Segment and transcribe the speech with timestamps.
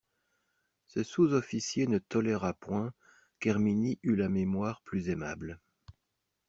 [0.87, 2.91] Ce sous-officier ne toléra point
[3.39, 5.61] qu'Herminie eût la mémoire plus aimable.